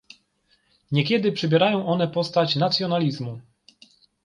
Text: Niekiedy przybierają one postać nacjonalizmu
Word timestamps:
Niekiedy 0.91 1.31
przybierają 1.31 1.85
one 1.87 2.07
postać 2.07 2.55
nacjonalizmu 2.55 3.41